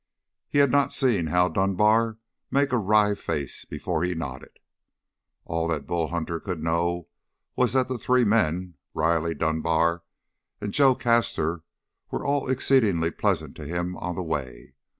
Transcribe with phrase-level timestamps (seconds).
[0.49, 2.17] He had not seen Hal Dunbar
[2.49, 4.57] make a wry face before he nodded.
[5.45, 7.07] All that Bull Hunter could know
[7.55, 10.01] was that the three men Riley, Dunbar,
[10.59, 11.61] and Joe Castor
[12.09, 14.73] were all exceedingly pleasant to him on the way.